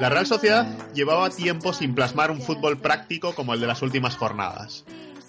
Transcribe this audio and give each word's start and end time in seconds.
La 0.00 0.08
Real 0.08 0.26
Sociedad 0.26 0.66
llevaba 0.94 1.28
tiempo 1.28 1.74
sin 1.74 1.94
plasmar 1.94 2.30
un 2.30 2.40
fútbol 2.40 2.78
práctico 2.78 3.34
como 3.34 3.52
el 3.52 3.60
de 3.60 3.66
las 3.66 3.82
últimas 3.82 4.16
jornadas. 4.16 4.86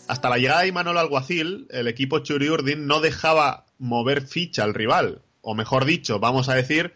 Hasta 0.08 0.30
la 0.30 0.38
llegada 0.38 0.62
de 0.62 0.70
Imanol 0.70 0.98
Alguacil, 0.98 1.68
el 1.72 1.90
equipo 1.90 2.20
Churiurdin 2.20 2.88
no 2.88 3.02
dejaba 3.02 3.66
mover 3.80 4.26
ficha 4.26 4.64
al 4.64 4.74
rival, 4.74 5.24
o 5.42 5.56
mejor 5.56 5.84
dicho, 5.84 6.22
vamos 6.22 6.48
a 6.48 6.56
decir 6.56 6.94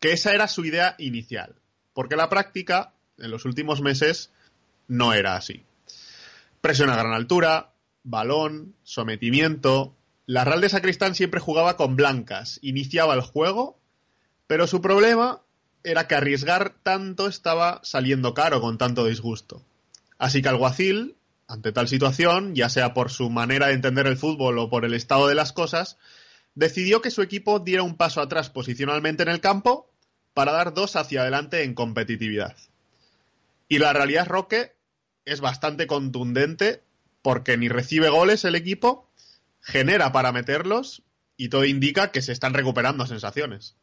que 0.00 0.10
esa 0.10 0.34
era 0.34 0.48
su 0.48 0.64
idea 0.64 0.96
inicial, 0.98 1.54
porque 1.92 2.16
la 2.16 2.28
práctica 2.28 2.94
en 3.18 3.30
los 3.30 3.44
últimos 3.44 3.80
meses 3.80 4.32
no 4.88 5.12
era 5.12 5.36
así. 5.36 5.62
Presión 6.60 6.90
a 6.90 6.96
gran 6.96 7.12
altura, 7.12 7.74
balón, 8.02 8.74
sometimiento. 8.82 9.94
La 10.26 10.44
Real 10.44 10.60
de 10.60 10.68
Sacristán 10.68 11.14
siempre 11.14 11.38
jugaba 11.38 11.76
con 11.76 11.94
blancas, 11.94 12.58
iniciaba 12.60 13.14
el 13.14 13.20
juego, 13.20 13.78
pero 14.48 14.66
su 14.66 14.82
problema 14.82 15.43
era 15.84 16.08
que 16.08 16.14
arriesgar 16.14 16.74
tanto 16.82 17.28
estaba 17.28 17.80
saliendo 17.84 18.34
caro 18.34 18.60
con 18.60 18.78
tanto 18.78 19.04
disgusto. 19.04 19.62
Así 20.18 20.40
que 20.42 20.48
Alguacil, 20.48 21.16
ante 21.46 21.72
tal 21.72 21.88
situación, 21.88 22.54
ya 22.54 22.70
sea 22.70 22.94
por 22.94 23.10
su 23.10 23.28
manera 23.30 23.68
de 23.68 23.74
entender 23.74 24.06
el 24.06 24.16
fútbol 24.16 24.58
o 24.58 24.70
por 24.70 24.84
el 24.86 24.94
estado 24.94 25.28
de 25.28 25.34
las 25.34 25.52
cosas, 25.52 25.98
decidió 26.54 27.02
que 27.02 27.10
su 27.10 27.20
equipo 27.20 27.60
diera 27.60 27.82
un 27.82 27.96
paso 27.96 28.22
atrás 28.22 28.48
posicionalmente 28.48 29.22
en 29.22 29.28
el 29.28 29.40
campo 29.40 29.90
para 30.32 30.52
dar 30.52 30.72
dos 30.72 30.96
hacia 30.96 31.20
adelante 31.20 31.62
en 31.62 31.74
competitividad. 31.74 32.56
Y 33.68 33.78
la 33.78 33.92
realidad, 33.92 34.26
Roque, 34.26 34.74
es 35.26 35.40
bastante 35.40 35.86
contundente 35.86 36.82
porque 37.22 37.56
ni 37.56 37.68
recibe 37.68 38.08
goles 38.08 38.44
el 38.44 38.54
equipo, 38.54 39.10
genera 39.60 40.12
para 40.12 40.32
meterlos 40.32 41.02
y 41.36 41.48
todo 41.48 41.64
indica 41.64 42.10
que 42.10 42.22
se 42.22 42.32
están 42.32 42.54
recuperando 42.54 43.06
sensaciones. 43.06 43.76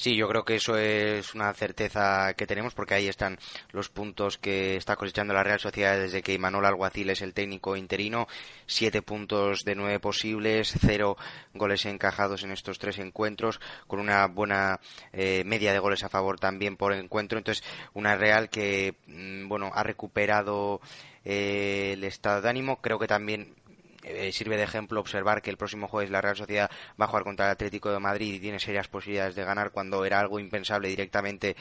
Sí, 0.00 0.14
yo 0.14 0.28
creo 0.28 0.44
que 0.44 0.54
eso 0.54 0.76
es 0.76 1.34
una 1.34 1.52
certeza 1.54 2.32
que 2.34 2.46
tenemos 2.46 2.72
porque 2.72 2.94
ahí 2.94 3.08
están 3.08 3.36
los 3.72 3.88
puntos 3.88 4.38
que 4.38 4.76
está 4.76 4.94
cosechando 4.94 5.34
la 5.34 5.42
Real 5.42 5.58
Sociedad 5.58 5.98
desde 5.98 6.22
que 6.22 6.34
Imanol 6.34 6.66
Alguacil 6.66 7.10
es 7.10 7.20
el 7.20 7.34
técnico 7.34 7.74
interino. 7.74 8.28
Siete 8.64 9.02
puntos 9.02 9.64
de 9.64 9.74
nueve 9.74 9.98
posibles, 9.98 10.72
cero 10.80 11.16
goles 11.52 11.84
encajados 11.84 12.44
en 12.44 12.52
estos 12.52 12.78
tres 12.78 13.00
encuentros, 13.00 13.60
con 13.88 13.98
una 13.98 14.24
buena 14.28 14.78
eh, 15.12 15.42
media 15.44 15.72
de 15.72 15.80
goles 15.80 16.04
a 16.04 16.08
favor 16.08 16.38
también 16.38 16.76
por 16.76 16.92
encuentro. 16.92 17.36
Entonces, 17.36 17.64
una 17.92 18.14
Real 18.14 18.50
que, 18.50 18.94
mm, 19.08 19.48
bueno, 19.48 19.72
ha 19.74 19.82
recuperado 19.82 20.80
eh, 21.24 21.94
el 21.94 22.04
estado 22.04 22.40
de 22.40 22.48
ánimo. 22.50 22.80
Creo 22.80 23.00
que 23.00 23.08
también 23.08 23.56
eh, 24.08 24.32
sirve 24.32 24.56
de 24.56 24.64
ejemplo 24.64 25.00
observar 25.00 25.42
que 25.42 25.50
el 25.50 25.56
próximo 25.56 25.88
jueves 25.88 26.10
la 26.10 26.20
Real 26.20 26.36
Sociedad 26.36 26.70
va 27.00 27.04
a 27.04 27.08
jugar 27.08 27.24
contra 27.24 27.46
el 27.46 27.52
Atlético 27.52 27.90
de 27.90 27.98
Madrid 27.98 28.34
y 28.34 28.40
tiene 28.40 28.58
serias 28.58 28.88
posibilidades 28.88 29.34
de 29.34 29.44
ganar 29.44 29.70
cuando 29.70 30.04
era 30.04 30.20
algo 30.20 30.38
impensable 30.40 30.88
directamente 30.88 31.56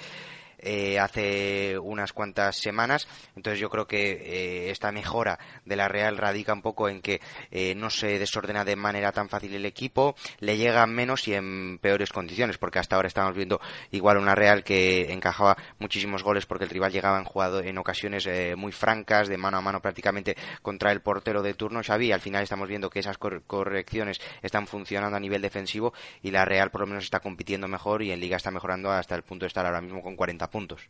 eh, 0.60 1.00
hace 1.00 1.78
unas 1.78 2.14
cuantas 2.14 2.56
semanas. 2.58 3.08
Entonces 3.36 3.60
yo 3.60 3.70
creo 3.70 3.88
que 3.88 4.12
eh, 4.12 4.72
esta 4.72 4.92
mejora 4.92 5.38
de 5.66 5.76
la 5.76 5.88
Real 5.88 6.18
radica 6.18 6.54
un 6.54 6.62
poco 6.62 6.90
en 6.90 7.02
que 7.02 7.22
eh, 7.52 7.76
no 7.76 7.90
se 7.90 8.18
desordena 8.20 8.66
de 8.66 8.76
manera 8.76 9.12
tan 9.12 9.30
fácil 9.30 9.54
el 9.54 9.66
equipo, 9.66 10.16
le 10.40 10.58
llega 10.58 10.86
menos 10.88 11.28
y 11.28 11.36
en 11.36 11.78
peores 11.80 12.12
condiciones, 12.12 12.58
porque 12.58 12.80
hasta 12.80 12.96
ahora 12.96 13.08
estamos 13.08 13.36
viendo 13.36 13.62
igual 13.92 14.18
una 14.18 14.36
Real 14.36 14.64
que 14.64 15.12
encajaba 15.12 15.58
muchísimos 15.80 16.24
goles 16.24 16.46
porque 16.46 16.64
el 16.64 16.70
rival 16.70 16.92
llegaba 16.92 17.20
en 17.20 17.26
jugado 17.26 17.62
en 17.62 17.78
ocasiones 17.78 18.28
muy 18.56 18.72
francas, 18.72 19.28
de 19.28 19.38
mano 19.38 19.58
a 19.58 19.62
mano 19.62 19.82
prácticamente 19.82 20.36
contra 20.62 20.92
el 20.92 21.02
portero 21.02 21.42
de 21.42 21.54
turno 21.54 21.82
Xavi. 21.84 22.12
Al 22.12 22.22
final 22.22 22.44
estamos 22.44 22.68
viendo 22.68 22.90
que 22.90 23.00
esas 23.00 23.18
correcciones 23.18 24.20
están 24.42 24.68
funcionando 24.68 25.18
a 25.18 25.20
nivel 25.20 25.42
defensivo 25.42 25.94
y 26.22 26.32
la 26.32 26.46
Real 26.46 26.72
por 26.72 26.82
lo 26.82 26.88
menos 26.88 27.04
está 27.04 27.20
compitiendo 27.20 27.68
mejor 27.68 28.02
y 28.02 28.12
en 28.12 28.20
Liga 28.20 28.38
está 28.38 28.52
mejorando 28.52 28.92
hasta 28.92 29.16
el 29.16 29.24
punto 29.24 29.46
de 29.46 29.48
estar 29.48 29.66
ahora 29.66 29.82
mismo 29.82 30.02
con 30.02 30.16
40 30.16 30.47
puntos. 30.48 30.82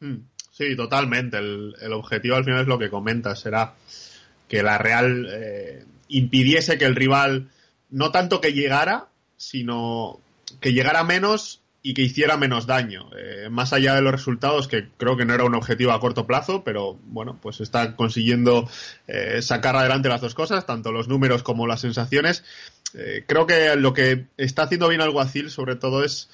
Hmm. 0.00 0.18
Sí, 0.52 0.76
totalmente. 0.76 1.38
El, 1.38 1.92
objetivo 1.92 2.36
al 2.36 2.44
final 2.44 2.60
es 2.60 2.66
lo 2.66 2.78
que 2.78 2.90
comentas, 2.90 3.40
será 3.40 3.74
que 4.48 4.62
la 4.62 4.76
Real 4.76 5.26
eh, 5.32 5.84
impidiese 6.08 6.76
que 6.76 6.84
el 6.84 6.94
rival 6.94 7.48
no 7.90 8.12
tanto 8.12 8.40
que 8.40 8.52
llegara, 8.52 9.06
sino 9.38 10.20
que 10.60 10.74
llegara 10.74 11.04
menos 11.04 11.62
y 11.80 11.94
que 11.94 12.02
hiciera 12.02 12.36
menos 12.36 12.66
daño. 12.66 13.08
Eh, 13.16 13.48
más 13.50 13.72
allá 13.72 13.94
de 13.94 14.02
los 14.02 14.12
resultados, 14.12 14.68
que 14.68 14.88
creo 14.98 15.16
que 15.16 15.24
no 15.24 15.32
era 15.32 15.44
un 15.44 15.54
objetivo 15.54 15.92
a 15.92 16.00
corto 16.00 16.26
plazo, 16.26 16.62
pero 16.62 16.98
bueno, 17.06 17.38
pues 17.40 17.60
está 17.62 17.96
consiguiendo 17.96 18.68
eh, 19.08 19.40
sacar 19.40 19.74
adelante 19.74 20.10
las 20.10 20.20
dos 20.20 20.34
cosas, 20.34 20.66
tanto 20.66 20.92
los 20.92 21.08
números 21.08 21.42
como 21.42 21.66
las 21.66 21.80
sensaciones. 21.80 22.44
creo 23.26 23.46
que 23.46 23.74
lo 23.76 23.94
que 23.94 24.26
está 24.36 24.64
haciendo 24.64 24.88
bien 24.88 25.00
Alguacil, 25.00 25.50
sobre 25.50 25.76
todo, 25.76 26.04
es 26.04 26.28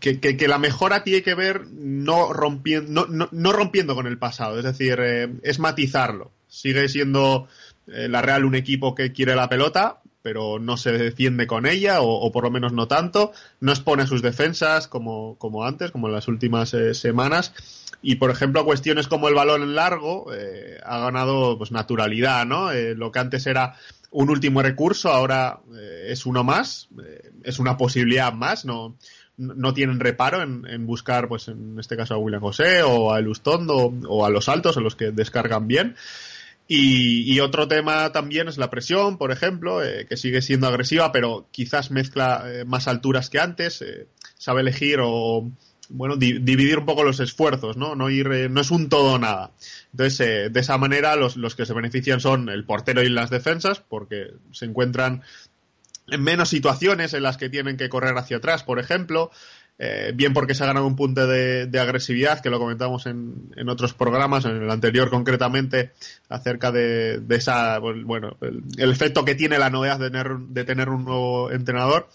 que, 0.00 0.48
la 0.48 0.58
mejora 0.58 1.02
tiene 1.02 1.22
que 1.22 1.34
ver 1.34 1.66
no 1.70 2.32
rompiendo, 2.32 3.94
con 3.94 4.06
el 4.06 4.18
pasado, 4.18 4.58
es 4.58 4.64
decir, 4.64 4.98
eh, 5.00 5.28
es 5.42 5.58
matizarlo. 5.58 6.30
Sigue 6.48 6.88
siendo 6.88 7.48
eh, 7.88 8.08
la 8.08 8.22
Real 8.22 8.44
un 8.44 8.54
equipo 8.54 8.94
que 8.94 9.12
quiere 9.12 9.34
la 9.34 9.48
pelota, 9.48 10.00
pero 10.22 10.58
no 10.58 10.76
se 10.76 10.92
defiende 10.92 11.46
con 11.46 11.66
ella, 11.66 12.00
o, 12.00 12.30
por 12.32 12.44
lo 12.44 12.50
menos 12.50 12.72
no 12.72 12.88
tanto. 12.88 13.32
No 13.60 13.72
expone 13.72 14.06
sus 14.06 14.22
defensas 14.22 14.88
como, 14.88 15.36
antes, 15.64 15.90
como 15.90 16.08
en 16.08 16.14
las 16.14 16.28
últimas 16.28 16.74
eh, 16.74 16.94
semanas. 16.94 17.52
Y, 18.00 18.16
por 18.16 18.30
ejemplo, 18.30 18.64
cuestiones 18.64 19.08
como 19.08 19.28
el 19.28 19.34
balón 19.34 19.74
largo 19.74 20.30
ha 20.84 20.98
ganado 21.00 21.58
pues, 21.58 21.72
naturalidad, 21.72 22.46
¿no? 22.46 22.72
lo 22.72 23.10
que 23.10 23.18
antes 23.18 23.46
era 23.46 23.74
un 24.10 24.30
último 24.30 24.62
recurso, 24.62 25.10
ahora 25.10 25.60
es 26.06 26.26
uno 26.26 26.44
más, 26.44 26.88
es 27.44 27.58
una 27.58 27.76
posibilidad 27.76 28.32
más, 28.32 28.64
no, 28.64 28.96
no 29.38 29.72
tienen 29.72 30.00
reparo 30.00 30.42
en, 30.42 30.86
buscar, 30.86 31.28
pues 31.28 31.48
en 31.48 31.78
este 31.78 31.96
caso 31.96 32.14
a 32.14 32.18
William 32.18 32.42
José 32.42 32.82
o 32.82 33.12
a 33.12 33.20
Elustondo 33.20 33.94
o 34.08 34.26
a 34.26 34.30
los 34.30 34.48
altos, 34.48 34.76
en 34.76 34.84
los 34.84 34.96
que 34.96 35.12
descargan 35.12 35.68
bien. 35.68 35.96
Y, 36.70 37.40
otro 37.40 37.66
tema 37.66 38.12
también 38.12 38.46
es 38.46 38.58
la 38.58 38.68
presión, 38.68 39.16
por 39.16 39.32
ejemplo, 39.32 39.82
eh, 39.82 40.04
que 40.06 40.18
sigue 40.18 40.42
siendo 40.42 40.66
agresiva, 40.66 41.12
pero 41.12 41.48
quizás 41.50 41.90
mezcla 41.90 42.44
eh, 42.46 42.66
más 42.66 42.88
alturas 42.88 43.30
que 43.30 43.38
antes, 43.38 43.80
eh, 43.80 44.06
sabe 44.36 44.60
elegir 44.60 44.98
o, 45.02 45.50
bueno, 45.88 46.16
dividir 46.16 46.78
un 46.78 46.86
poco 46.86 47.04
los 47.04 47.20
esfuerzos, 47.20 47.76
¿no? 47.76 47.94
No 47.94 48.10
ir, 48.10 48.50
no 48.50 48.60
es 48.60 48.70
un 48.70 48.88
todo 48.88 49.14
o 49.14 49.18
nada. 49.18 49.52
Entonces, 49.92 50.52
de 50.52 50.60
esa 50.60 50.78
manera, 50.78 51.16
los, 51.16 51.36
los 51.36 51.54
que 51.54 51.66
se 51.66 51.74
benefician 51.74 52.20
son 52.20 52.48
el 52.48 52.64
portero 52.64 53.02
y 53.02 53.08
las 53.08 53.30
defensas, 53.30 53.80
porque 53.80 54.32
se 54.52 54.66
encuentran 54.66 55.22
en 56.10 56.22
menos 56.22 56.48
situaciones 56.48 57.14
en 57.14 57.22
las 57.22 57.36
que 57.36 57.48
tienen 57.48 57.76
que 57.76 57.88
correr 57.88 58.16
hacia 58.16 58.38
atrás, 58.38 58.62
por 58.62 58.78
ejemplo, 58.78 59.30
eh, 59.80 60.10
bien 60.12 60.32
porque 60.32 60.54
se 60.54 60.64
ha 60.64 60.66
ganado 60.66 60.86
un 60.86 60.96
punto 60.96 61.26
de, 61.26 61.70
agresividad, 61.78 62.40
que 62.40 62.50
lo 62.50 62.58
comentamos 62.58 63.06
en, 63.06 63.52
en, 63.56 63.68
otros 63.68 63.94
programas, 63.94 64.44
en 64.44 64.62
el 64.62 64.70
anterior 64.70 65.08
concretamente, 65.08 65.92
acerca 66.28 66.72
de, 66.72 67.22
esa, 67.30 67.78
bueno, 67.78 68.36
el, 68.40 68.90
efecto 68.90 69.24
que 69.24 69.36
tiene 69.36 69.56
la 69.58 69.70
novedad 69.70 70.00
de 70.00 70.10
tener, 70.10 70.36
de 70.36 70.64
tener 70.64 70.88
un 70.88 71.04
nuevo 71.04 71.52
entrenador. 71.52 72.08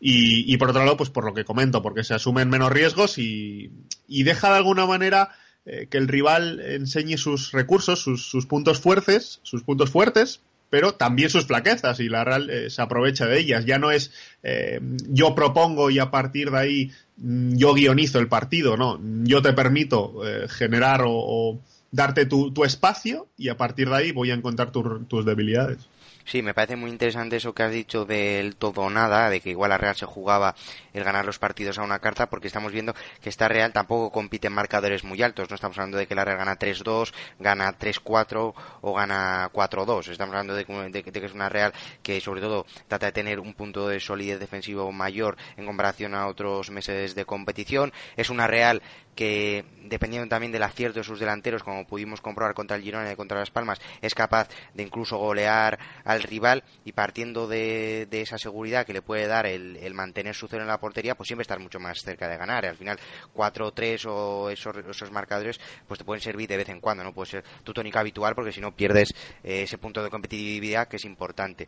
Y, 0.00 0.56
por 0.58 0.70
otro 0.70 0.84
lado, 0.84 0.96
pues 0.96 1.10
por 1.10 1.24
lo 1.24 1.34
que 1.34 1.44
comento, 1.44 1.82
porque 1.82 2.04
se 2.04 2.14
asumen 2.14 2.48
menos 2.48 2.70
riesgos 2.70 3.18
y, 3.18 3.72
deja 4.08 4.50
de 4.50 4.56
alguna 4.56 4.86
manera 4.86 5.30
eh, 5.66 5.88
que 5.90 5.98
el 5.98 6.06
rival 6.06 6.60
enseñe 6.60 7.16
sus 7.18 7.52
recursos, 7.52 8.00
sus, 8.00 8.26
sus 8.26 8.46
puntos 8.46 8.78
fuertes, 8.78 9.40
sus 9.42 9.64
puntos 9.64 9.90
fuertes, 9.90 10.40
pero 10.70 10.94
también 10.94 11.30
sus 11.30 11.46
flaquezas 11.46 12.00
y 12.00 12.08
la 12.08 12.24
Real 12.24 12.50
eh, 12.50 12.70
se 12.70 12.82
aprovecha 12.82 13.26
de 13.26 13.38
ellas. 13.38 13.64
Ya 13.64 13.78
no 13.78 13.90
es 13.90 14.12
eh, 14.42 14.80
yo 15.08 15.34
propongo 15.34 15.90
y 15.90 15.98
a 15.98 16.10
partir 16.10 16.50
de 16.50 16.58
ahí 16.58 16.92
mm, 17.16 17.56
yo 17.56 17.74
guionizo 17.74 18.18
el 18.18 18.28
partido, 18.28 18.76
no. 18.76 19.00
Yo 19.24 19.42
te 19.42 19.52
permito 19.52 20.26
eh, 20.26 20.48
generar 20.48 21.02
o, 21.06 21.58
darte 21.90 22.26
tu, 22.26 22.52
espacio 22.64 23.28
y 23.38 23.48
a 23.48 23.56
partir 23.56 23.88
de 23.88 23.96
ahí 23.96 24.12
voy 24.12 24.30
a 24.30 24.34
encontrar 24.34 24.70
tus 24.70 25.24
debilidades. 25.24 25.88
Sí, 26.28 26.42
me 26.42 26.52
parece 26.52 26.76
muy 26.76 26.90
interesante 26.90 27.36
eso 27.36 27.54
que 27.54 27.62
has 27.62 27.72
dicho 27.72 28.04
del 28.04 28.56
todo 28.56 28.82
o 28.82 28.90
nada, 28.90 29.30
de 29.30 29.40
que 29.40 29.48
igual 29.48 29.70
la 29.70 29.78
Real 29.78 29.96
se 29.96 30.04
jugaba 30.04 30.54
el 30.92 31.02
ganar 31.02 31.24
los 31.24 31.38
partidos 31.38 31.78
a 31.78 31.82
una 31.82 32.00
carta, 32.00 32.28
porque 32.28 32.48
estamos 32.48 32.70
viendo 32.70 32.92
que 33.22 33.30
esta 33.30 33.48
Real 33.48 33.72
tampoco 33.72 34.12
compite 34.12 34.48
en 34.48 34.52
marcadores 34.52 35.04
muy 35.04 35.22
altos. 35.22 35.48
No 35.48 35.54
estamos 35.54 35.78
hablando 35.78 35.96
de 35.96 36.06
que 36.06 36.14
la 36.14 36.26
Real 36.26 36.36
gana 36.36 36.58
3-2, 36.58 37.14
gana 37.38 37.78
3-4 37.78 38.52
o 38.82 38.92
gana 38.92 39.50
4-2. 39.54 40.10
Estamos 40.10 40.34
hablando 40.34 40.54
de, 40.54 40.66
que 41.02 41.24
es 41.24 41.32
una 41.32 41.48
Real 41.48 41.72
que 42.02 42.20
sobre 42.20 42.42
todo 42.42 42.66
trata 42.88 43.06
de 43.06 43.12
tener 43.12 43.40
un 43.40 43.54
punto 43.54 43.88
de 43.88 43.98
solidez 43.98 44.38
defensivo 44.38 44.92
mayor 44.92 45.38
en 45.56 45.64
comparación 45.64 46.14
a 46.14 46.26
otros 46.26 46.70
meses 46.70 47.14
de 47.14 47.24
competición. 47.24 47.90
Es 48.18 48.28
una 48.28 48.46
Real 48.46 48.82
que 49.18 49.64
dependiendo 49.82 50.28
también 50.28 50.52
del 50.52 50.62
acierto 50.62 51.00
de 51.00 51.04
sus 51.04 51.18
delanteros, 51.18 51.64
como 51.64 51.84
pudimos 51.86 52.20
comprobar 52.20 52.54
contra 52.54 52.76
el 52.76 52.84
Girona 52.84 53.10
y 53.10 53.16
contra 53.16 53.40
Las 53.40 53.50
Palmas, 53.50 53.80
es 54.00 54.14
capaz 54.14 54.48
de 54.74 54.84
incluso 54.84 55.16
golear 55.16 55.76
al 56.04 56.17
rival 56.22 56.64
y 56.84 56.92
partiendo 56.92 57.46
de, 57.46 58.08
esa 58.10 58.38
seguridad 58.38 58.86
que 58.86 58.92
le 58.92 59.02
puede 59.02 59.26
dar 59.26 59.46
el, 59.46 59.94
mantener 59.94 60.34
su 60.34 60.48
cero 60.48 60.62
en 60.62 60.68
la 60.68 60.78
portería, 60.78 61.14
pues 61.14 61.26
siempre 61.26 61.42
estar 61.42 61.58
mucho 61.58 61.80
más 61.80 61.98
cerca 62.00 62.28
de 62.28 62.36
ganar. 62.36 62.66
al 62.66 62.76
final, 62.76 62.98
4-3 63.34 64.06
o 64.08 64.50
esos, 64.50 64.76
esos, 64.76 65.10
marcadores, 65.10 65.60
pues 65.86 65.98
te 65.98 66.04
pueden 66.04 66.22
servir 66.22 66.48
de 66.48 66.56
vez 66.56 66.68
en 66.68 66.80
cuando, 66.80 67.02
no 67.02 67.12
puede 67.12 67.30
ser 67.30 67.44
tu 67.64 67.72
tónica 67.72 68.00
habitual 68.00 68.34
porque 68.34 68.52
si 68.52 68.60
no 68.60 68.74
pierdes 68.74 69.14
eh, 69.42 69.62
ese 69.62 69.78
punto 69.78 70.02
de 70.02 70.10
competitividad 70.10 70.88
que 70.88 70.96
es 70.96 71.04
importante. 71.04 71.66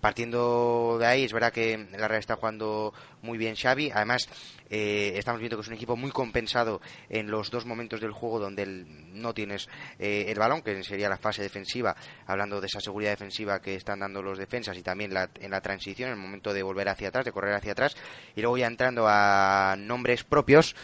Partiendo 0.00 0.96
de 0.98 1.06
ahí, 1.06 1.24
es 1.24 1.32
verdad 1.32 1.52
que 1.52 1.88
la 1.92 2.08
Real 2.08 2.20
está 2.20 2.36
jugando 2.36 2.92
muy 3.22 3.38
bien 3.38 3.54
Xavi, 3.54 3.90
además 3.90 4.28
eh, 4.70 5.14
estamos 5.16 5.40
viendo 5.40 5.56
que 5.56 5.62
es 5.62 5.68
un 5.68 5.74
equipo 5.74 5.96
muy 5.96 6.12
compensado 6.12 6.80
en 7.08 7.30
los 7.30 7.50
dos 7.50 7.66
momentos 7.66 8.00
del 8.00 8.12
juego 8.12 8.38
donde 8.38 8.66
no 8.66 9.34
tienes 9.34 9.68
eh, 9.98 10.26
el 10.28 10.38
balón, 10.38 10.62
que 10.62 10.82
sería 10.84 11.08
la 11.08 11.18
fase 11.18 11.42
defensiva, 11.42 11.96
hablando 12.26 12.60
de 12.60 12.68
esa 12.68 12.80
seguridad 12.80 13.10
defensiva 13.10 13.60
que 13.60 13.74
están 13.90 14.00
dando 14.00 14.22
los 14.22 14.38
defensas 14.38 14.76
y 14.78 14.82
también 14.82 15.12
en 15.40 15.50
la 15.50 15.60
transición, 15.60 16.10
en 16.10 16.16
el 16.16 16.20
momento 16.20 16.52
de 16.52 16.62
volver 16.62 16.88
hacia 16.88 17.08
atrás, 17.08 17.24
de 17.24 17.32
correr 17.32 17.54
hacia 17.54 17.72
atrás, 17.72 17.96
y 18.36 18.40
luego 18.40 18.56
ya 18.56 18.66
entrando 18.66 19.06
a 19.08 19.74
nombres 19.78 20.24
propios 20.24 20.76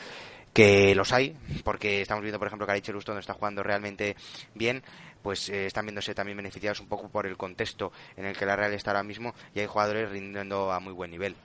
que 0.52 0.94
los 0.94 1.12
hay, 1.12 1.36
porque 1.64 2.00
estamos 2.00 2.22
viendo, 2.22 2.38
por 2.38 2.48
ejemplo, 2.48 2.66
que 2.66 2.72
Ariche 2.72 2.92
Lustondo 2.92 3.20
está 3.20 3.34
jugando 3.34 3.62
realmente 3.62 4.16
bien, 4.54 4.82
pues 5.22 5.48
eh, 5.50 5.66
están 5.66 5.84
viéndose 5.84 6.14
también 6.14 6.36
beneficiados 6.36 6.80
un 6.80 6.88
poco 6.88 7.08
por 7.08 7.26
el 7.26 7.36
contexto 7.36 7.92
en 8.16 8.24
el 8.24 8.36
que 8.36 8.46
la 8.46 8.56
Real 8.56 8.72
está 8.72 8.90
ahora 8.92 9.02
mismo 9.02 9.34
y 9.54 9.60
hay 9.60 9.66
jugadores 9.66 10.10
rindiendo 10.10 10.72
a 10.72 10.80
muy 10.80 10.94
buen 10.94 11.10
nivel. 11.10 11.36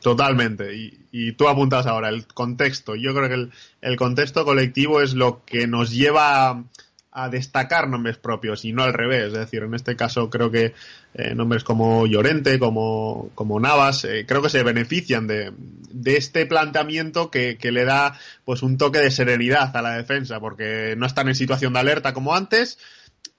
Totalmente. 0.00 0.74
Y, 1.12 1.32
tú 1.32 1.48
apuntas 1.48 1.86
ahora 1.86 2.08
el 2.08 2.26
contexto. 2.26 2.94
Yo 2.94 3.14
creo 3.14 3.28
que 3.28 3.50
el, 3.80 3.96
contexto 3.96 4.44
colectivo 4.44 5.00
es 5.00 5.14
lo 5.14 5.44
que 5.44 5.66
nos 5.66 5.92
lleva 5.92 6.64
a, 7.12 7.28
destacar 7.28 7.88
nombres 7.88 8.16
propios 8.16 8.64
y 8.64 8.72
no 8.72 8.82
al 8.82 8.92
revés. 8.92 9.28
Es 9.28 9.32
decir, 9.32 9.62
en 9.62 9.74
este 9.74 9.96
caso 9.96 10.30
creo 10.30 10.50
que 10.50 10.74
eh, 11.14 11.34
nombres 11.34 11.64
como 11.64 12.06
Llorente, 12.06 12.58
como, 12.58 13.30
como 13.34 13.60
Navas, 13.60 14.04
eh, 14.04 14.24
creo 14.26 14.42
que 14.42 14.48
se 14.48 14.62
benefician 14.62 15.26
de, 15.26 15.52
este 16.04 16.46
planteamiento 16.46 17.30
que, 17.30 17.58
le 17.62 17.84
da 17.84 18.18
pues 18.44 18.62
un 18.62 18.78
toque 18.78 18.98
de 18.98 19.10
serenidad 19.10 19.76
a 19.76 19.82
la 19.82 19.96
defensa 19.96 20.40
porque 20.40 20.94
no 20.96 21.06
están 21.06 21.28
en 21.28 21.34
situación 21.34 21.72
de 21.72 21.80
alerta 21.80 22.12
como 22.12 22.34
antes 22.34 22.78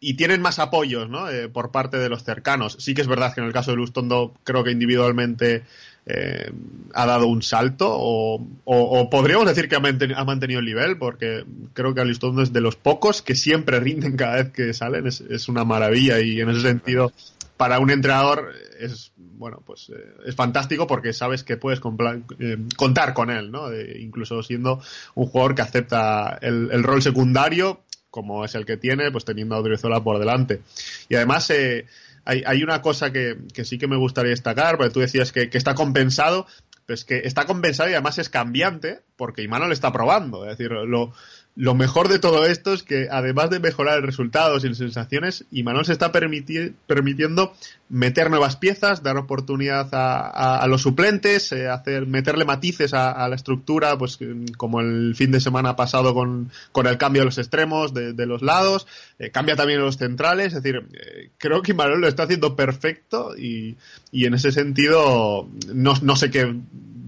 y 0.04 0.16
tienen 0.16 0.42
más 0.42 0.60
apoyos 0.60 1.10
¿no? 1.10 1.30
Eh, 1.30 1.48
por 1.48 1.72
parte 1.72 1.98
de 1.98 2.10
los 2.10 2.24
cercanos. 2.24 2.76
Sí 2.80 2.94
que 2.94 3.02
es 3.02 3.08
verdad 3.08 3.34
que 3.34 3.40
en 3.40 3.48
el 3.48 3.54
caso 3.54 3.72
de 3.72 3.78
Lustondo 3.78 4.34
creo 4.44 4.64
que 4.64 4.72
individualmente 4.72 5.64
eh, 6.06 6.52
ha 6.94 7.06
dado 7.06 7.28
un 7.28 7.42
salto 7.42 7.88
o, 7.90 9.10
podríamos 9.10 9.48
decir 9.48 9.70
que 9.70 9.78
ha 9.78 9.80
mantenido, 10.26 10.60
el 10.60 10.66
nivel 10.66 10.98
porque 10.98 11.46
creo 11.74 11.94
que 11.94 12.02
Alistondo 12.02 12.42
es 12.42 12.52
de 12.52 12.60
los 12.60 12.76
pocos 12.76 13.22
que 13.22 13.36
siempre 13.36 13.80
rinden 13.80 14.18
cada 14.18 14.36
vez 14.36 14.52
que 14.52 14.74
salen 14.74 15.08
es, 15.08 15.48
una 15.48 15.64
maravilla 15.64 16.20
y 16.20 16.42
en 16.42 16.50
ese 16.50 16.60
sentido 16.60 17.14
para 17.56 17.80
un 17.80 17.90
entrenador 17.90 18.52
es 18.78 19.14
bueno 19.16 19.64
pues 19.66 19.90
eh, 19.96 20.16
es 20.26 20.36
fantástico 20.36 20.88
porque 20.88 21.14
sabes 21.14 21.46
que 21.46 21.56
puedes 21.56 21.80
contar 21.80 23.14
con 23.14 23.30
él 23.30 23.50
no 23.50 23.74
incluso 23.74 24.44
siendo 24.44 24.82
un 25.16 25.28
jugador 25.28 25.56
que 25.56 25.62
acepta 25.62 26.38
el, 26.42 26.84
rol 26.84 27.02
secundario 27.02 27.80
como 28.14 28.46
es 28.46 28.54
el 28.54 28.64
que 28.64 28.78
tiene 28.78 29.10
pues 29.12 29.26
teniendo 29.26 29.56
a 29.56 29.60
Odriozola 29.60 30.04
por 30.04 30.20
delante 30.20 30.62
y 31.10 31.16
además 31.16 31.50
eh, 31.50 31.88
hay, 32.26 32.44
hay 32.46 32.64
una 32.64 32.80
cosa 32.84 33.12
que, 33.12 33.38
que, 33.54 33.66
sí 33.66 33.80
que 33.80 33.88
me 33.88 33.98
gustaría 33.98 34.30
destacar, 34.30 34.78
porque 34.78 34.94
tú 34.94 35.00
decías 35.00 35.32
que, 35.32 35.50
que 35.50 35.58
está 35.58 35.74
compensado, 35.76 36.46
pues 36.86 37.06
que 37.06 37.22
está 37.26 37.46
compensado 37.46 37.90
y 37.90 37.94
además 37.94 38.18
es 38.18 38.30
cambiante, 38.30 39.02
porque 39.16 39.42
Imanol 39.42 39.72
está 39.72 39.92
probando. 39.92 40.46
Es 40.46 40.58
decir, 40.58 40.72
lo, 40.72 41.14
lo 41.56 41.76
mejor 41.76 42.08
de 42.08 42.18
todo 42.18 42.48
esto 42.48 42.74
es 42.74 42.82
que 42.82 43.10
además 43.12 43.52
de 43.52 43.60
mejorar 43.60 43.98
el 43.98 44.04
resultado 44.04 44.58
y 44.58 44.74
sensaciones, 44.74 45.46
Imanol 45.52 45.86
se 45.86 45.92
está 45.92 46.12
permitiendo 46.12 47.54
meter 47.90 48.32
nuevas 48.32 48.56
piezas, 48.56 49.04
dar 49.04 49.18
oportunidad 49.18 49.88
a, 49.92 50.66
los 50.68 50.82
suplentes, 50.82 51.52
eh, 51.52 51.68
hacer, 51.68 52.08
meterle 52.08 52.44
matices 52.44 52.96
a, 52.96 53.28
la 53.30 53.36
estructura, 53.36 53.96
pues 54.00 54.18
como 54.58 54.82
el 54.82 55.14
fin 55.16 55.32
de 55.32 55.40
semana 55.40 55.76
pasado 55.76 56.16
con, 56.16 56.50
el 56.86 56.98
cambio 56.98 57.22
de 57.22 57.26
los 57.26 57.38
extremos, 57.38 57.94
de, 57.94 58.26
los 58.26 58.42
lados, 58.42 58.88
eh, 59.20 59.30
cambia 59.30 59.56
también 59.56 59.80
los 59.80 59.98
centrales, 59.98 60.54
es 60.54 60.64
decir, 60.64 60.88
eh, 60.94 61.30
creo 61.38 61.62
que 61.62 61.74
Imanol 61.74 62.02
lo 62.02 62.08
está 62.08 62.24
haciendo 62.24 62.56
perfecto 62.56 63.38
y, 63.38 63.78
y 64.12 64.26
en 64.26 64.34
ese 64.34 64.52
sentido 64.52 65.48
no, 65.72 65.94
no 66.02 66.16
sé 66.16 66.32
qué 66.32 66.52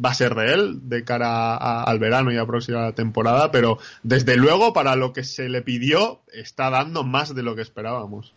va 0.03 0.12
a 0.12 0.13
ser 0.13 0.36
de 0.36 0.80
de 0.81 1.03
cara 1.03 1.56
al 1.83 2.00
verano 2.00 2.31
y 2.31 2.38
a 2.38 2.45
próxima 2.45 2.92
temporada, 2.94 3.51
pero 3.51 3.77
desde 4.03 4.36
luego 4.36 4.74
para 4.74 4.95
lo 4.95 5.13
que 5.13 5.24
se 5.24 5.50
le 5.50 5.62
pidió 5.62 6.21
está 6.33 6.69
dando 6.69 7.03
más 7.03 7.33
de 7.33 7.44
lo 7.44 7.56
que 7.56 7.62
esperábamos. 7.62 8.33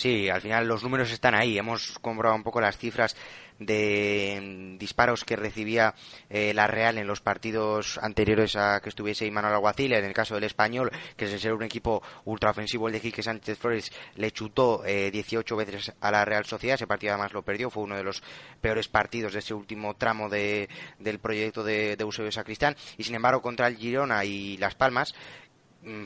Sí, 0.00 0.30
al 0.30 0.40
final 0.40 0.66
los 0.66 0.82
números 0.82 1.12
están 1.12 1.34
ahí. 1.34 1.58
Hemos 1.58 1.98
comprobado 1.98 2.34
un 2.34 2.42
poco 2.42 2.58
las 2.58 2.78
cifras 2.78 3.14
de 3.58 4.76
disparos 4.78 5.26
que 5.26 5.36
recibía 5.36 5.94
eh, 6.30 6.54
la 6.54 6.66
Real 6.66 6.96
en 6.96 7.06
los 7.06 7.20
partidos 7.20 7.98
anteriores 8.00 8.56
a 8.56 8.80
que 8.80 8.88
estuviese 8.88 9.26
Imanol 9.26 9.52
Alguacil. 9.52 9.92
En 9.92 10.06
el 10.06 10.14
caso 10.14 10.36
del 10.36 10.44
Español, 10.44 10.90
que 11.18 11.26
es 11.26 11.38
ser 11.38 11.52
un 11.52 11.64
equipo 11.64 12.02
ultraofensivo, 12.24 12.86
el 12.86 12.94
de 12.94 13.00
Quique 13.02 13.22
Sánchez 13.22 13.58
Flores 13.58 13.92
le 14.14 14.30
chutó 14.30 14.86
eh, 14.86 15.10
18 15.10 15.54
veces 15.54 15.92
a 16.00 16.10
la 16.10 16.24
Real 16.24 16.46
Sociedad. 16.46 16.76
Ese 16.76 16.86
partido 16.86 17.12
además 17.12 17.34
lo 17.34 17.42
perdió. 17.42 17.68
Fue 17.68 17.82
uno 17.82 17.96
de 17.96 18.04
los 18.04 18.22
peores 18.58 18.88
partidos 18.88 19.34
de 19.34 19.40
ese 19.40 19.52
último 19.52 19.96
tramo 19.96 20.30
de, 20.30 20.70
del 20.98 21.18
proyecto 21.18 21.62
de, 21.62 21.96
de 21.96 22.32
Sacristán. 22.32 22.74
Y 22.96 23.04
sin 23.04 23.16
embargo, 23.16 23.42
contra 23.42 23.66
el 23.66 23.76
Girona 23.76 24.24
y 24.24 24.56
Las 24.56 24.74
Palmas, 24.74 25.12
Mm, 25.12 25.49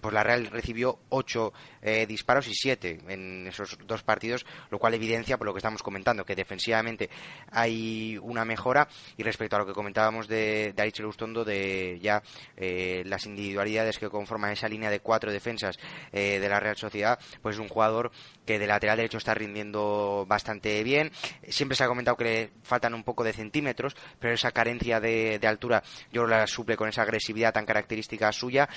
pues 0.01 0.15
la 0.15 0.23
Real 0.23 0.47
recibió 0.47 1.01
ocho 1.09 1.53
eh, 1.83 2.07
disparos 2.07 2.49
y 2.49 2.55
siete 2.55 2.99
en 3.09 3.47
esos 3.47 3.77
dos 3.87 4.03
partidos, 4.03 4.47
lo 4.71 4.79
cual 4.79 4.95
evidencia 4.95 5.37
por 5.37 5.47
lo 5.47 5.53
que 5.53 5.59
estamos 5.59 5.83
comentando 5.83 6.25
que 6.25 6.37
defensivamente 6.37 7.11
hay 7.51 8.19
una 8.23 8.45
mejora 8.45 8.89
y 9.17 9.23
respecto 9.23 9.57
a 9.57 9.59
lo 9.59 9.67
que 9.67 9.73
comentábamos 9.73 10.29
de, 10.29 10.73
de 10.75 10.83
Arichel 10.83 11.07
Ustondo 11.07 11.45
de 11.45 11.99
ya 12.01 12.23
eh, 12.57 13.03
las 13.07 13.27
individualidades 13.27 13.99
que 13.99 14.09
conforman 14.09 14.53
esa 14.53 14.69
línea 14.69 14.91
de 14.91 15.01
cuatro 15.01 15.33
defensas 15.33 15.77
eh, 16.13 16.39
de 16.41 16.49
la 16.49 16.61
Real 16.61 16.77
Sociedad, 16.77 17.19
pues 17.43 17.57
es 17.57 17.61
un 17.61 17.69
jugador 17.69 18.13
que 18.47 18.59
de 18.59 18.67
lateral 18.67 18.97
derecho 18.97 19.19
está 19.19 19.35
rindiendo 19.35 20.25
bastante 20.29 20.83
bien. 20.83 21.11
Siempre 21.49 21.77
se 21.77 21.85
ha 21.85 21.89
comentado 21.89 22.17
que 22.17 22.25
le 22.25 22.51
faltan 22.63 22.95
un 22.95 23.05
poco 23.05 23.25
de 23.25 23.33
centímetros, 23.33 23.97
pero 24.19 24.35
esa 24.35 24.53
carencia 24.53 25.01
de, 25.01 25.41
altura 25.45 25.83
yo 26.13 26.27
la 26.27 26.47
suple 26.47 26.77
con 26.77 26.89
esa 26.89 27.03
agresividad 27.03 27.53
tan 27.53 27.67
característica 27.67 28.33
suya. 28.33 28.69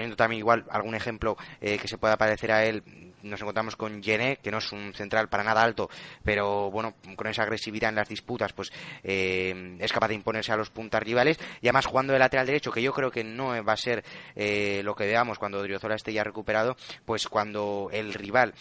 Poniendo 0.00 0.16
también 0.16 0.38
igual 0.38 0.64
algún 0.70 0.94
ejemplo 0.94 1.36
eh, 1.60 1.78
que 1.78 1.86
se 1.86 1.98
pueda 1.98 2.16
parecer 2.16 2.52
a 2.52 2.64
él, 2.64 2.82
nos 3.22 3.40
encontramos 3.40 3.76
con 3.76 4.02
Gené, 4.02 4.38
que 4.42 4.50
no 4.50 4.58
es 4.58 4.72
un 4.72 4.92
central 4.94 5.28
para 5.28 5.44
nada 5.44 5.62
alto, 5.62 5.88
pero 6.24 6.70
bueno, 6.70 6.94
con 7.16 7.26
esa 7.26 7.42
agresividad 7.42 7.90
en 7.90 7.96
las 7.96 8.08
disputas, 8.08 8.52
pues 8.52 8.72
eh, 9.02 9.76
es 9.80 9.92
capaz 9.92 10.08
de 10.08 10.14
imponerse 10.14 10.52
a 10.52 10.56
los 10.56 10.70
puntas 10.70 11.02
rivales. 11.02 11.38
Y 11.60 11.68
además 11.68 11.86
jugando 11.86 12.12
de 12.12 12.18
lateral 12.18 12.46
derecho, 12.46 12.72
que 12.72 12.82
yo 12.82 12.92
creo 12.92 13.10
que 13.10 13.24
no 13.24 13.62
va 13.64 13.72
a 13.72 13.76
ser 13.76 14.04
eh, 14.34 14.82
lo 14.84 14.94
que 14.94 15.06
veamos 15.06 15.38
cuando 15.38 15.58
Odriozola 15.58 15.94
esté 15.94 16.12
ya 16.12 16.24
recuperado, 16.24 16.76
pues 17.04 17.28
cuando 17.28 17.88
el 17.92 18.14
rival 18.14 18.54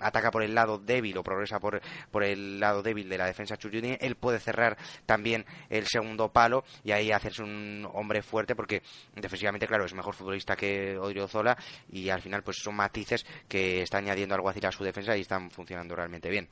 ataca 0.00 0.30
por 0.30 0.42
el 0.42 0.54
lado 0.54 0.78
débil 0.78 1.16
o 1.18 1.22
progresa 1.22 1.58
por, 1.58 1.80
por 2.10 2.24
el 2.24 2.60
lado 2.60 2.82
débil 2.82 3.08
de 3.08 3.18
la 3.18 3.26
defensa 3.26 3.56
Chuyuni, 3.56 3.96
él 4.00 4.16
puede 4.16 4.40
cerrar 4.40 4.76
también 5.06 5.44
el 5.70 5.86
segundo 5.86 6.32
palo 6.32 6.64
y 6.84 6.92
ahí 6.92 7.10
hacerse 7.10 7.42
un 7.42 7.88
hombre 7.94 8.22
fuerte 8.22 8.54
porque 8.54 8.82
defensivamente, 9.14 9.66
claro, 9.66 9.84
es 9.84 9.94
mejor 9.94 10.14
futbolista 10.14 10.56
que 10.56 10.98
Odriozola 10.98 11.56
y 11.90 12.08
al 12.08 12.22
final 12.22 12.42
pues 12.42 12.58
son 12.58 12.74
matices 12.74 13.24
que 13.52 13.82
está 13.82 13.98
añadiendo 13.98 14.34
algo 14.34 14.48
a 14.48 14.72
su 14.72 14.82
defensa 14.82 15.14
y 15.14 15.20
están 15.20 15.50
funcionando 15.50 15.94
realmente 15.94 16.30
bien. 16.30 16.48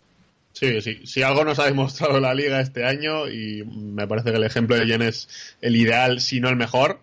Sí, 0.52 0.82
sí. 0.82 1.00
Si 1.06 1.22
algo 1.22 1.46
nos 1.46 1.58
ha 1.58 1.64
demostrado 1.64 2.20
la 2.20 2.34
liga 2.34 2.60
este 2.60 2.84
año, 2.84 3.26
y 3.26 3.64
me 3.64 4.06
parece 4.06 4.32
que 4.32 4.36
el 4.36 4.44
ejemplo 4.44 4.76
de 4.76 4.84
Jen 4.84 5.00
es 5.00 5.56
el 5.62 5.76
ideal, 5.76 6.20
si 6.20 6.40
no 6.40 6.50
el 6.50 6.56
mejor, 6.56 7.00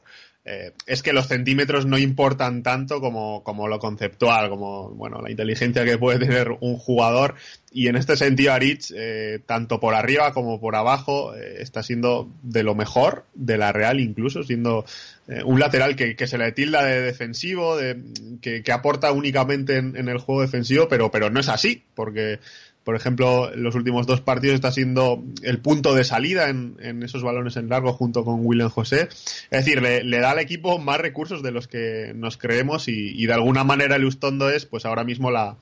eh, 0.50 0.72
es 0.86 1.04
que 1.04 1.12
los 1.12 1.28
centímetros 1.28 1.86
no 1.86 1.98
importan 1.98 2.64
tanto 2.64 3.02
como, 3.02 3.44
como, 3.44 3.68
lo 3.68 3.80
conceptual, 3.80 4.50
como 4.50 4.92
bueno, 4.92 5.22
la 5.22 5.30
inteligencia 5.30 5.84
que 5.84 5.98
puede 5.98 6.20
tener 6.20 6.56
un 6.62 6.78
jugador. 6.78 7.36
Y 7.70 7.90
en 7.90 7.98
este 7.98 8.16
sentido, 8.16 8.54
Aritz, 8.54 8.94
eh, 8.96 9.40
tanto 9.46 9.82
por 9.82 9.94
arriba 9.94 10.32
como 10.32 10.62
por 10.62 10.78
abajo, 10.78 11.36
eh, 11.36 11.58
está 11.60 11.84
siendo 11.84 12.32
de 12.44 12.64
lo 12.64 12.76
mejor 12.76 13.26
de 13.34 13.58
la 13.58 13.74
Real, 13.74 14.00
incluso 14.00 14.42
siendo 14.44 14.86
un 15.44 15.60
lateral 15.60 15.98
que, 15.98 16.16
se 16.26 16.38
le 16.38 16.54
tilda 16.54 16.86
de 16.86 17.02
defensivo, 17.02 17.76
de, 17.76 18.02
que, 18.40 18.72
aporta 18.72 19.12
únicamente 19.12 19.76
en, 19.76 19.98
en, 19.98 20.08
el 20.08 20.20
juego 20.20 20.42
defensivo, 20.42 20.88
pero, 20.88 21.12
pero 21.12 21.30
no 21.30 21.42
es 21.42 21.50
así, 21.50 21.84
porque 21.96 22.40
por 22.88 22.96
ejemplo, 22.96 23.52
los 23.54 23.76
últimos 23.76 24.08
dos 24.08 24.22
partidos 24.22 24.56
está 24.56 24.72
siendo 24.72 25.22
el 25.44 25.60
punto 25.60 25.94
de 25.94 26.06
salida 26.06 26.48
en, 26.48 27.04
esos 27.04 27.22
balones 27.22 27.58
en 27.58 27.68
largo 27.68 27.92
junto 27.92 28.24
con 28.24 28.46
William 28.46 28.70
José. 28.70 29.10
Es 29.52 29.66
decir, 29.66 29.82
le, 29.82 30.20
da 30.22 30.32
al 30.32 30.40
equipo 30.40 30.80
más 30.80 30.98
recursos 30.98 31.44
de 31.44 31.52
los 31.52 31.68
que 31.68 32.14
nos 32.16 32.38
creemos 32.38 32.88
y, 32.88 33.26
de 33.26 33.34
alguna 33.34 33.66
manera 33.66 33.98
el 33.98 34.06
Ustondo 34.06 34.50
es, 34.50 34.66
pues 34.66 34.86
ahora 34.86 35.04
mismo, 35.04 35.32
la, 35.32 35.58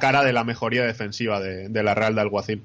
cara 0.00 0.24
de 0.24 0.32
la 0.32 0.42
mejoría 0.42 0.82
defensiva 0.82 1.38
de, 1.38 1.82
la 1.84 1.94
Real 1.94 2.16
de 2.16 2.22
Alguacil. 2.22 2.64